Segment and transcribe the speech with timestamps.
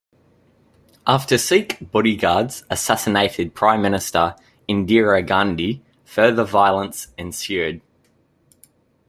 [1.05, 4.35] After Sikh bodyguards assassinated Prime Minister
[4.67, 7.81] Indira Gandhi, further violence ensued.